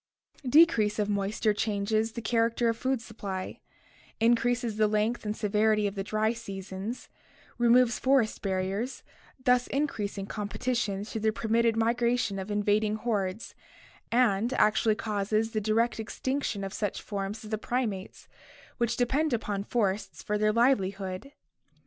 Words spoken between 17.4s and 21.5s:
as the primates, which depend upon forests for their livelihood.